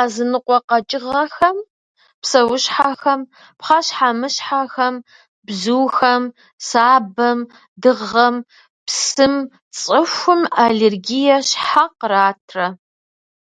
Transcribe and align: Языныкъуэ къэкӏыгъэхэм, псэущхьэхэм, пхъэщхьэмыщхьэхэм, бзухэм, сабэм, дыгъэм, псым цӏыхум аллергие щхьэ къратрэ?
Языныкъуэ 0.00 0.58
къэкӏыгъэхэм, 0.68 1.58
псэущхьэхэм, 2.22 3.20
пхъэщхьэмыщхьэхэм, 3.58 4.94
бзухэм, 5.46 6.22
сабэм, 6.68 7.38
дыгъэм, 7.82 8.36
псым 8.86 9.34
цӏыхум 9.78 10.42
аллергие 10.64 11.36
щхьэ 11.48 11.84
къратрэ? 11.98 12.66